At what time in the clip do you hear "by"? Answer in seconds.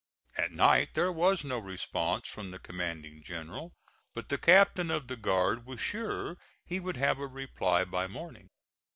7.85-8.07